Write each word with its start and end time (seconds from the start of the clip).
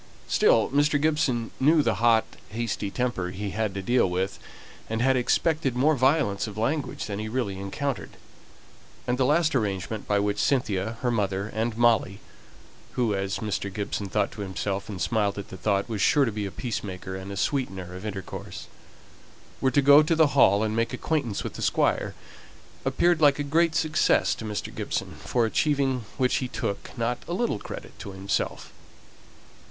Still 0.27 0.69
Mr. 0.71 0.99
Gibson 0.99 1.51
knew 1.59 1.83
the 1.83 1.97
hot 2.01 2.25
hasty 2.49 2.89
temper 2.89 3.29
he 3.29 3.51
had 3.51 3.75
to 3.75 3.83
deal 3.83 4.09
with, 4.09 4.39
and 4.89 4.99
had 4.99 5.15
expected 5.15 5.75
more 5.75 5.95
violence 5.95 6.47
of 6.47 6.57
language 6.57 7.05
than 7.05 7.19
he 7.19 7.29
really 7.29 7.59
encountered; 7.59 8.17
and 9.05 9.19
the 9.19 9.27
last 9.27 9.53
arrangement 9.53 10.07
by 10.07 10.17
which 10.17 10.39
Cynthia, 10.39 10.97
her 11.01 11.11
mother, 11.11 11.49
and 11.53 11.77
Molly 11.77 12.19
who, 12.93 13.13
as 13.13 13.37
Mr. 13.45 13.71
Gibson 13.71 14.07
thought 14.09 14.31
to 14.31 14.41
himself, 14.41 14.89
and 14.89 14.99
smiled 14.99 15.37
at 15.37 15.49
the 15.49 15.55
thought, 15.57 15.87
was 15.87 16.01
sure 16.01 16.25
to 16.25 16.31
be 16.31 16.47
a 16.47 16.51
peacemaker, 16.51 17.15
and 17.15 17.31
a 17.31 17.37
sweetener 17.37 17.93
of 17.93 18.03
intercourse 18.03 18.65
were 19.61 19.69
to 19.69 19.83
go 19.83 20.01
to 20.01 20.15
the 20.15 20.27
Hall 20.33 20.63
and 20.63 20.75
make 20.75 20.93
acquaintance 20.93 21.43
with 21.43 21.53
the 21.53 21.61
Squire, 21.61 22.15
appeared 22.85 23.21
like 23.21 23.37
a 23.37 23.43
great 23.43 23.75
success 23.75 24.33
to 24.33 24.45
Mr. 24.45 24.73
Gibson, 24.73 25.17
for 25.23 25.45
achieving 25.45 26.05
which 26.17 26.37
he 26.37 26.47
took 26.47 26.89
not 26.97 27.19
a 27.27 27.33
little 27.33 27.59
credit 27.59 27.99
to 27.99 28.13
himself. 28.13 28.73